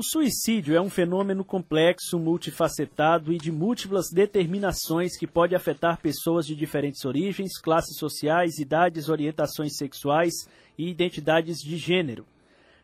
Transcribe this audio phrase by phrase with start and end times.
[0.00, 6.46] O suicídio é um fenômeno complexo, multifacetado e de múltiplas determinações que pode afetar pessoas
[6.46, 10.32] de diferentes origens, classes sociais, idades, orientações sexuais
[10.78, 12.24] e identidades de gênero.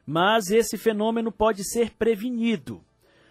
[0.07, 2.83] Mas esse fenômeno pode ser prevenido.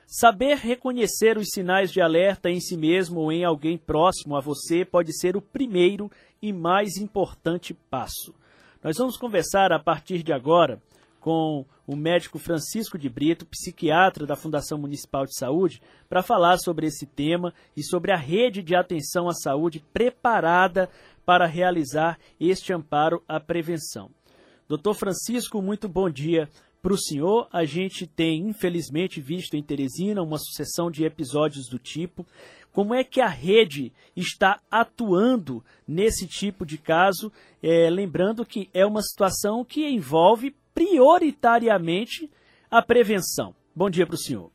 [0.07, 4.83] Saber reconhecer os sinais de alerta em si mesmo ou em alguém próximo a você
[4.83, 6.09] pode ser o primeiro
[6.41, 8.33] e mais importante passo.
[8.83, 10.81] Nós vamos conversar a partir de agora
[11.25, 16.85] com o médico Francisco de Brito, psiquiatra da Fundação Municipal de Saúde, para falar sobre
[16.85, 20.87] esse tema e sobre a rede de atenção à saúde preparada
[21.25, 24.11] para realizar este amparo à prevenção.
[24.69, 26.47] Doutor Francisco, muito bom dia
[26.79, 27.47] para o senhor.
[27.51, 32.23] A gente tem, infelizmente, visto em Teresina uma sucessão de episódios do tipo.
[32.71, 37.31] Como é que a rede está atuando nesse tipo de caso?
[37.63, 42.29] É, lembrando que é uma situação que envolve prioritariamente
[42.69, 43.55] a prevenção.
[43.73, 44.51] Bom dia para o senhor.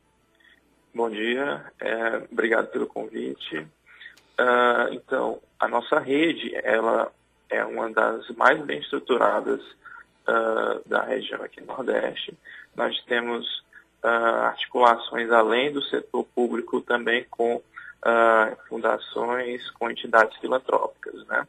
[0.94, 3.66] Bom dia, é, obrigado pelo convite.
[4.38, 7.10] Uh, então, a nossa rede, ela
[7.48, 12.36] é uma das mais bem estruturadas uh, da região aqui no Nordeste.
[12.74, 13.46] Nós temos
[14.02, 14.06] uh,
[14.46, 17.62] articulações além do setor público também com
[18.66, 21.46] fundações, com entidades filantrópicas, né?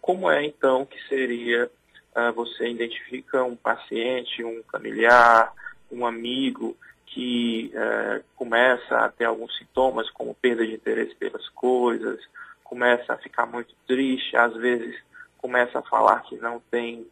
[0.00, 1.70] como é então que seria
[2.18, 5.52] uh, você identifica um paciente, um familiar,
[5.90, 12.20] um amigo que uh, começa a ter alguns sintomas, como perda de interesse pelas coisas,
[12.64, 14.98] começa a ficar muito triste, às vezes
[15.38, 17.06] começa a falar que não tem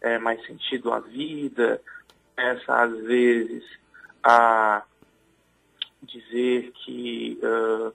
[0.00, 1.80] é, mais sentido a vida,
[2.34, 3.64] começa às vezes
[4.22, 4.82] a
[6.02, 7.94] dizer que uh,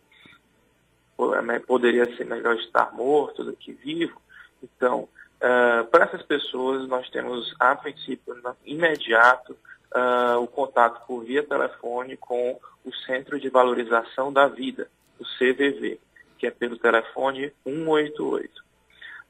[1.66, 4.22] poderia ser melhor estar morto do que vivo.
[4.62, 5.08] Então,
[5.40, 9.54] Uh, para essas pessoas, nós temos, a princípio, imediato,
[9.96, 16.00] uh, o contato por via telefone com o Centro de Valorização da Vida, o CVV,
[16.38, 18.64] que é pelo telefone 188.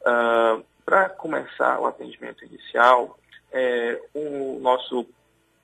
[0.02, 3.20] Uh, para começar o atendimento inicial,
[3.52, 5.06] é, o nosso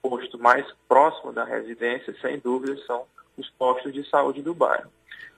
[0.02, 3.06] posto mais próximo da residência, sem dúvida, são
[3.36, 4.92] os postos de saúde do bairro.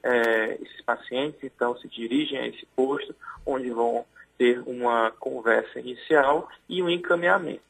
[0.03, 3.15] É, esses pacientes, então, se dirigem a esse posto,
[3.45, 4.05] onde vão
[4.37, 7.61] ter uma conversa inicial e um encaminhamento.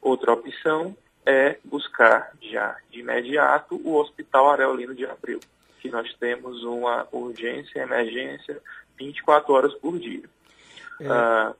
[0.00, 5.40] Outra opção é buscar já de imediato o Hospital Areolino de Abril,
[5.80, 8.60] que nós temos uma urgência e emergência
[8.98, 10.24] 24 horas por dia.
[11.00, 11.08] É.
[11.08, 11.54] Ah,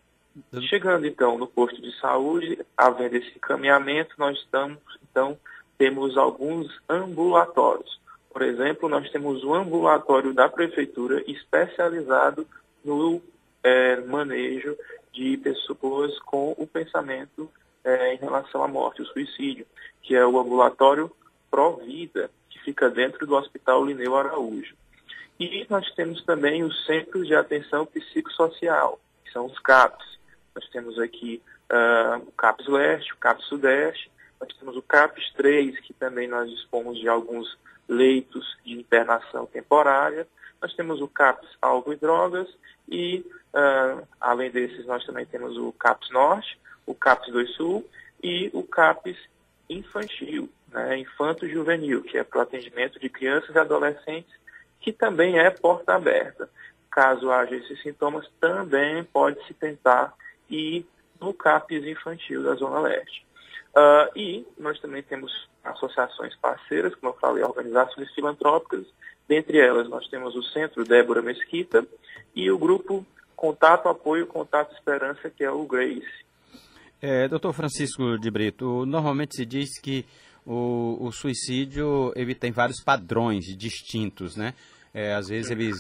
[0.63, 4.81] chegando então no posto de saúde, havendo esse encaminhamento, nós estamos,
[5.11, 5.39] então,
[5.77, 8.01] temos alguns ambulatórios.
[8.31, 12.47] Por exemplo, nós temos um ambulatório da prefeitura especializado
[12.85, 13.21] no
[13.63, 14.77] é, manejo
[15.13, 17.51] de pessoas com o pensamento
[17.85, 19.67] é, em relação à morte, o suicídio,
[20.03, 21.11] que é o ambulatório
[21.51, 24.75] Provida, que fica dentro do Hospital Lineu Araújo.
[25.39, 30.19] E nós temos também os Centros de Atenção Psicossocial, que são os CAPs.
[30.55, 35.81] Nós temos aqui uh, o CAPS Leste, o CAPS Sudeste, nós temos o CAPS 3,
[35.81, 37.59] que também nós dispomos de alguns
[37.89, 40.27] leitos de internação temporária,
[40.63, 42.49] nós temos o CAPS Algo e Drogas
[42.89, 47.89] e Uh, além desses, nós também temos o CAPS Norte, o CAPS 2 Sul
[48.23, 49.17] e o CAPS
[49.69, 54.33] Infantil, né, Infanto Juvenil, que é para o atendimento de crianças e adolescentes,
[54.81, 56.49] que também é porta aberta.
[56.91, 60.15] Caso haja esses sintomas, também pode se tentar
[60.49, 60.87] ir
[61.21, 63.27] no CAPS Infantil da Zona Leste.
[63.77, 68.87] Uh, e nós também temos associações parceiras, como eu falei, organizações filantrópicas.
[69.29, 71.87] Dentre elas, nós temos o Centro Débora Mesquita
[72.35, 76.23] e o Grupo Contato Apoio Contato Esperança, que é o GRACE.
[77.01, 80.05] É, doutor Francisco de Brito, normalmente se diz que
[80.47, 84.55] o, o suicídio ele tem vários padrões distintos, né?
[84.95, 85.71] É, às vezes ele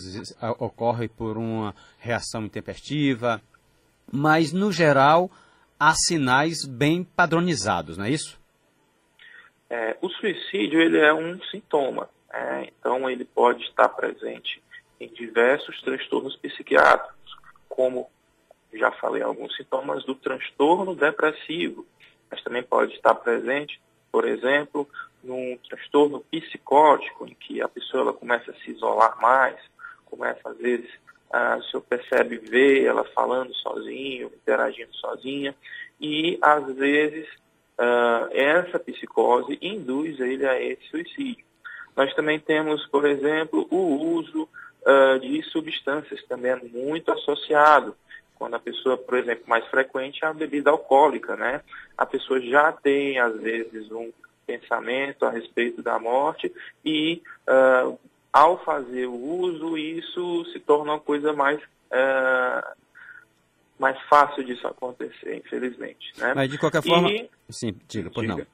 [0.58, 3.40] ocorre por uma reação intempestiva,
[4.10, 5.30] mas no geral
[5.78, 8.40] há sinais bem padronizados, não é isso?
[9.68, 12.68] É, o suicídio ele é um sintoma, né?
[12.68, 14.62] então ele pode estar presente
[14.98, 17.22] em diversos transtornos psiquiátricos
[17.68, 18.10] como
[18.72, 21.86] já falei, alguns sintomas do transtorno depressivo,
[22.30, 23.80] mas também pode estar presente,
[24.10, 24.88] por exemplo,
[25.22, 29.58] num transtorno psicótico, em que a pessoa ela começa a se isolar mais,
[30.06, 30.90] começa às vezes
[31.30, 35.54] a senhor percebe ver ela falando sozinho, interagindo sozinha,
[35.98, 37.26] e às vezes
[37.78, 41.44] uh, essa psicose induz ele a esse suicídio.
[41.96, 44.48] Nós também temos, por exemplo, o uso
[44.82, 47.94] uh, de substâncias também é muito associado.
[48.36, 51.60] Quando a pessoa, por exemplo, mais frequente é a bebida alcoólica, né?
[51.96, 54.10] A pessoa já tem, às vezes, um
[54.46, 56.52] pensamento a respeito da morte
[56.84, 57.98] e uh,
[58.32, 62.76] ao fazer o uso isso se torna uma coisa mais uh,
[63.78, 66.12] mais fácil disso acontecer, infelizmente.
[66.16, 66.32] Né?
[66.34, 67.28] Mas de qualquer forma, e...
[67.50, 68.46] sim, diga, por diga.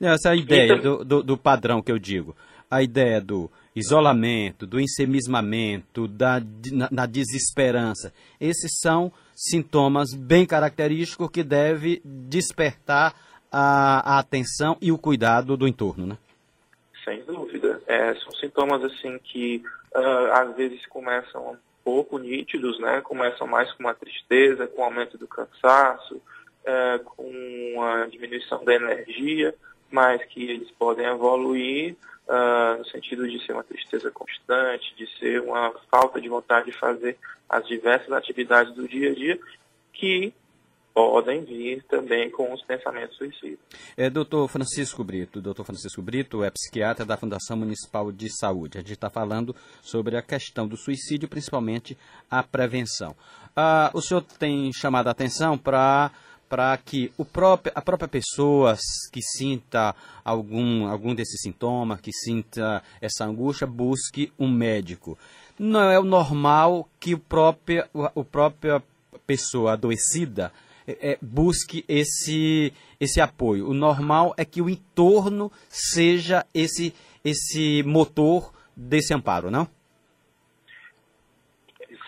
[0.00, 0.10] não.
[0.12, 0.98] Essa ideia então...
[0.98, 2.36] do, do, do padrão que eu digo,
[2.70, 6.40] a ideia do isolamento, do ensemismamento, da
[6.72, 8.12] na, na desesperança.
[8.40, 13.14] Esses são sintomas bem característicos que deve despertar
[13.52, 16.18] a, a atenção e o cuidado do entorno, né?
[17.04, 17.80] Sem dúvida.
[17.86, 19.62] É, são sintomas assim que
[19.94, 23.00] uh, às vezes começam um pouco nítidos, né?
[23.02, 28.74] Começam mais com uma tristeza, com o aumento do cansaço, uh, com a diminuição da
[28.74, 29.54] energia,
[29.90, 31.96] mas que eles podem evoluir
[32.28, 36.78] uh, no sentido de ser uma tristeza constante, de ser uma falta de vontade de
[36.78, 37.16] fazer
[37.48, 39.38] as diversas atividades do dia a dia,
[39.92, 40.32] que
[40.96, 43.58] podem vir também com os pensamentos suicidas.
[43.98, 48.78] É, doutor Francisco Brito, doutor Francisco Brito é psiquiatra da Fundação Municipal de Saúde.
[48.78, 51.98] A gente está falando sobre a questão do suicídio, principalmente
[52.30, 53.14] a prevenção.
[53.54, 56.10] Ah, o senhor tem chamado a atenção para
[56.48, 58.76] para que o próprio, a própria pessoa
[59.12, 59.94] que sinta
[60.24, 65.18] algum, algum desses sintomas, que sinta essa angústia, busque um médico.
[65.58, 67.84] Não é o normal que o próprio,
[68.14, 68.82] o, própria
[69.26, 70.52] pessoa adoecida
[70.86, 73.68] é, é, busque esse, esse apoio.
[73.68, 76.94] O normal é que o entorno seja esse,
[77.24, 79.68] esse motor desse amparo, não?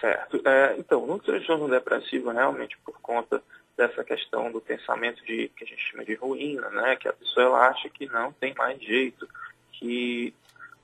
[0.01, 0.41] Certo.
[0.47, 3.43] É, então, no transtorno depressivo, realmente, por conta
[3.79, 6.97] dessa questão do pensamento de que a gente chama de ruína, né?
[6.97, 9.27] Que a pessoa ela acha que não tem mais jeito,
[9.73, 10.35] que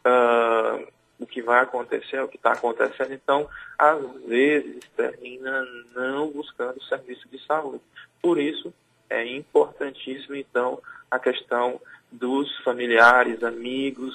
[0.06, 0.86] uh,
[1.18, 3.12] o que vai acontecer é o que está acontecendo.
[3.12, 7.82] Então, às vezes termina não buscando serviço de saúde.
[8.22, 8.72] Por isso
[9.10, 10.80] é importantíssimo então
[11.10, 11.80] a questão
[12.10, 14.14] dos familiares, amigos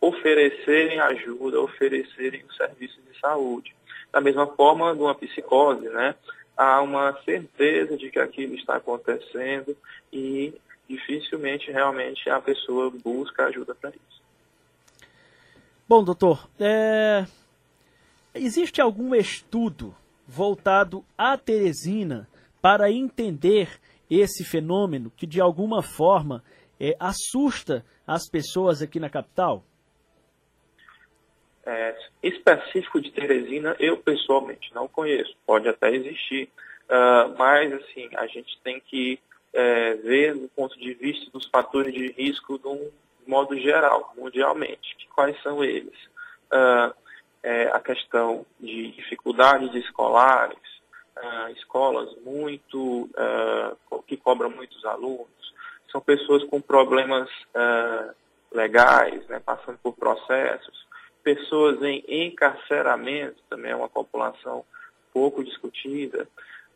[0.00, 3.74] oferecerem ajuda, oferecerem o serviço de saúde.
[4.12, 6.14] Da mesma forma, de uma psicose, né?
[6.58, 9.76] Há uma certeza de que aquilo está acontecendo
[10.12, 10.52] e
[10.88, 14.22] dificilmente realmente a pessoa busca ajuda para isso.
[15.88, 17.24] Bom, doutor, é...
[18.34, 19.94] existe algum estudo
[20.26, 22.28] voltado à Teresina
[22.60, 23.78] para entender
[24.10, 26.42] esse fenômeno que de alguma forma
[26.80, 29.62] é, assusta as pessoas aqui na capital?
[31.68, 35.36] É, específico de Teresina, eu pessoalmente não conheço.
[35.46, 36.48] Pode até existir,
[36.88, 39.20] uh, mas assim a gente tem que
[39.52, 42.90] é, ver do ponto de vista dos fatores de risco de um
[43.26, 44.96] modo geral, mundialmente.
[45.14, 45.94] Quais são eles?
[46.50, 46.94] Uh,
[47.42, 50.58] é, a questão de dificuldades escolares,
[51.18, 53.10] uh, escolas muito
[54.06, 55.28] que cobram muitos alunos,
[55.92, 57.28] são pessoas com problemas
[58.50, 60.87] legais, né, passando por processos,
[61.22, 64.64] pessoas em encarceramento, também é uma população
[65.12, 66.28] pouco discutida.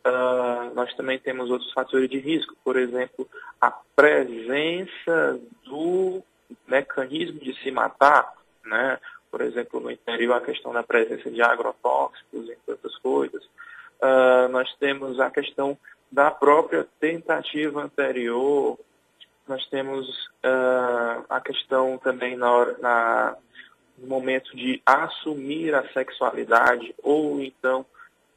[0.05, 3.27] Uh, nós também temos outros fatores de risco, por exemplo,
[3.61, 6.21] a presença do
[6.67, 8.33] mecanismo de se matar,
[8.65, 8.99] né?
[9.31, 13.43] por exemplo, no interior a questão da presença de agrotóxicos, entre outras coisas.
[14.01, 15.77] Uh, nós temos a questão
[16.11, 18.77] da própria tentativa anterior,
[19.47, 20.07] nós temos
[20.45, 23.37] uh, a questão também na, na
[23.97, 27.85] no momento de assumir a sexualidade ou então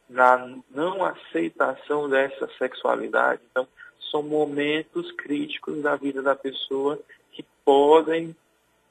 [0.08, 3.42] na não aceitação dessa sexualidade.
[3.50, 3.66] Então,
[4.10, 6.98] são momentos críticos da vida da pessoa
[7.32, 8.34] que podem,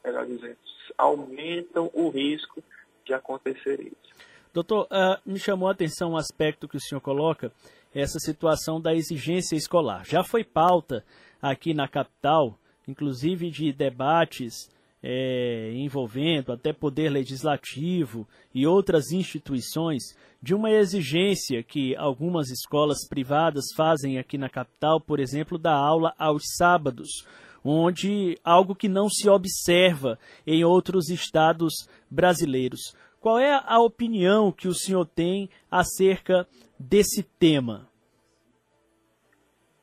[0.03, 0.57] melhor dizendo,
[0.97, 2.61] aumentam o risco
[3.05, 4.15] de acontecer isso.
[4.53, 7.51] Doutor, uh, me chamou a atenção um aspecto que o senhor coloca,
[7.93, 10.05] essa situação da exigência escolar.
[10.05, 11.03] Já foi pauta
[11.41, 14.69] aqui na capital, inclusive de debates
[15.07, 20.01] é, envolvendo até poder legislativo e outras instituições
[20.41, 26.11] de uma exigência que algumas escolas privadas fazem aqui na capital, por exemplo, da aula
[26.17, 27.23] aos sábados,
[27.63, 32.95] onde algo que não se observa em outros estados brasileiros.
[33.21, 36.47] Qual é a opinião que o senhor tem acerca
[36.79, 37.87] desse tema?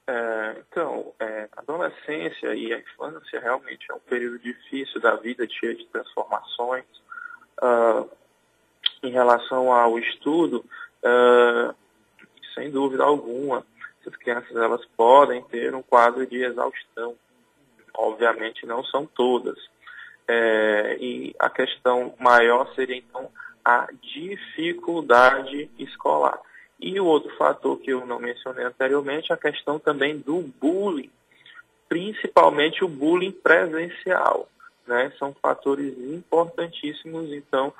[0.06, 5.46] É, então, é, a adolescência e a infância realmente é um período difícil da vida,
[5.48, 6.84] cheio de transformações.
[7.62, 8.10] Uh,
[9.02, 10.64] em relação ao estudo,
[11.04, 11.74] uh,
[12.54, 13.64] sem dúvida alguma,
[14.00, 17.16] essas crianças elas podem ter um quadro de exaustão.
[17.94, 19.58] Obviamente não são todas.
[20.26, 23.30] É, e a questão maior seria então
[23.64, 26.40] a dificuldade escolar.
[26.82, 31.10] E o outro fator que eu não mencionei anteriormente, a questão também do bullying.
[31.88, 34.48] principalmente o bullying presencial.
[34.86, 35.12] Né?
[35.18, 37.72] São fatores importantíssimos, então,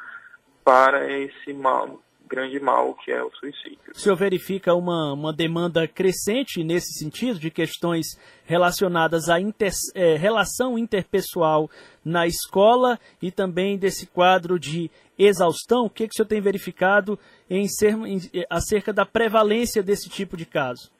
[0.62, 3.78] para esse mal, grande mal que é o suicídio.
[3.94, 8.06] O senhor verifica uma, uma demanda crescente nesse sentido, de questões
[8.44, 11.68] relacionadas à inter, é, relação interpessoal
[12.04, 15.86] na escola e também desse quadro de exaustão?
[15.86, 17.18] O que, que o senhor tem verificado
[17.56, 18.18] em ser, em,
[18.48, 20.90] acerca da prevalência desse tipo de caso?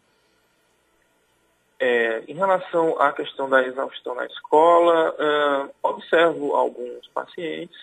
[1.81, 7.77] É, em relação à questão da exaustão na escola, uh, observo alguns pacientes,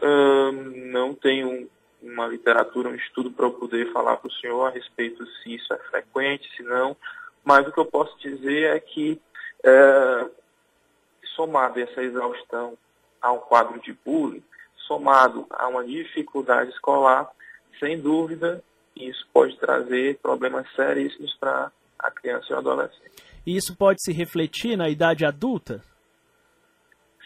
[0.00, 0.50] uh,
[0.90, 1.68] não tenho
[2.02, 5.72] uma literatura, um estudo para eu poder falar para o senhor a respeito se isso
[5.72, 6.96] é frequente, se não,
[7.44, 9.20] mas o que eu posso dizer é que,
[9.62, 10.26] é,
[11.34, 12.76] somado essa exaustão
[13.20, 14.42] a um quadro de bullying,
[14.86, 17.30] somado a uma dificuldade escolar,
[17.78, 18.62] sem dúvida,
[18.96, 23.22] isso pode trazer problemas seríssimos para a criança e o adolescente.
[23.46, 25.82] E isso pode se refletir na idade adulta?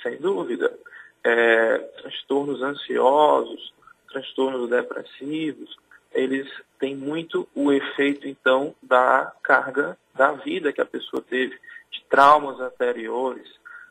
[0.02, 0.76] Sem dúvida.
[1.23, 3.73] É, transtornos ansiosos,
[4.11, 5.76] transtornos depressivos,
[6.12, 11.54] eles têm muito o efeito, então, da carga da vida que a pessoa teve,
[11.90, 13.49] de traumas anteriores.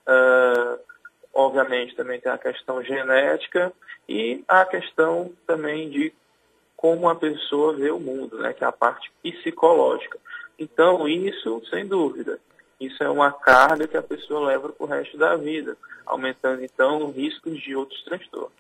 [0.08, 0.80] Uh,
[1.34, 3.72] obviamente, também tem a questão genética
[4.08, 6.14] e a questão também de
[6.80, 10.18] como a pessoa vê o mundo, né, que é a parte psicológica.
[10.58, 12.40] Então, isso, sem dúvida,
[12.80, 17.12] isso é uma carga que a pessoa leva para o resto da vida, aumentando, então,
[17.12, 18.54] riscos de outros transtornos.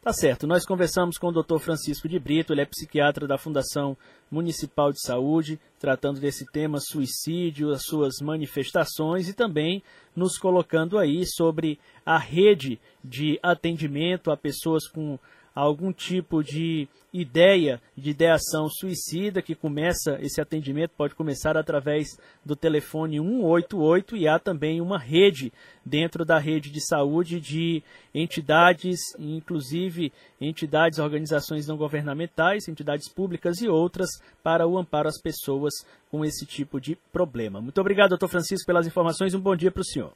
[0.00, 0.46] Tá certo.
[0.46, 1.58] Nós conversamos com o Dr.
[1.58, 3.94] Francisco de Brito, ele é psiquiatra da Fundação
[4.30, 9.82] Municipal de Saúde, tratando desse tema suicídio, as suas manifestações e também
[10.16, 15.18] nos colocando aí sobre a rede de atendimento a pessoas com
[15.54, 22.06] algum tipo de ideia de ideação suicida que começa esse atendimento pode começar através
[22.44, 25.52] do telefone 188 e há também uma rede
[25.84, 27.82] dentro da rede de saúde de
[28.14, 34.10] entidades, inclusive entidades, organizações não governamentais, entidades públicas e outras
[34.42, 35.74] para o amparo às pessoas
[36.10, 37.60] com esse tipo de problema.
[37.60, 39.34] Muito obrigado, doutor Francisco, pelas informações.
[39.34, 40.12] Um bom dia para o senhor.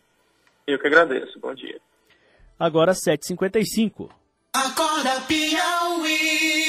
[0.67, 1.39] Eu que agradeço.
[1.41, 1.81] Bom dia.
[2.59, 4.22] Agora 7h55.
[4.55, 6.63] Acorda Piauí.